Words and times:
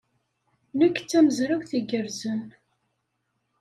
Nekk 0.79 0.97
d 1.01 1.05
tamezrawt 1.09 1.71
igerrzen. 1.79 2.41